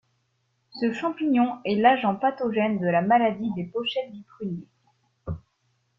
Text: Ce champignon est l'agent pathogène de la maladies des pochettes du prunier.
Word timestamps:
Ce 0.71 0.91
champignon 0.93 1.59
est 1.63 1.75
l'agent 1.75 2.15
pathogène 2.15 2.79
de 2.79 2.87
la 2.87 3.03
maladies 3.03 3.53
des 3.55 3.65
pochettes 3.65 4.11
du 4.11 4.23
prunier. 4.23 4.67